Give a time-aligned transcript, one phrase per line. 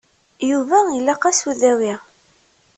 [0.49, 1.93] Yuba ilaq-as udawi.